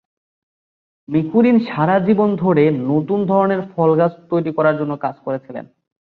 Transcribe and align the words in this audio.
Michurin 1.09 1.57
সারা 1.59 1.95
জীবন 1.99 2.29
ধরে 2.35 2.63
নতুন 2.91 3.19
ধরনের 3.25 3.61
ফলগাছ 3.71 4.13
তৈরি 4.29 4.51
করার 4.53 4.75
জন্য 4.77 4.93
কাজ 4.97 5.15
করেছিলেন। 5.25 5.65